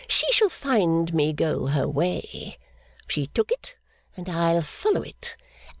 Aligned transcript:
'She 0.07 0.25
shall 0.31 0.49
find 0.49 1.13
me 1.13 1.31
go 1.31 1.67
her 1.67 1.87
way. 1.87 2.57
She 3.07 3.27
took 3.27 3.51
it, 3.51 3.77
and 4.17 4.27
I'll 4.29 4.63
follow 4.63 5.03
it. 5.03 5.37